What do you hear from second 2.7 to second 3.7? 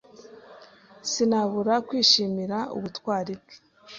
ubutwari bwe.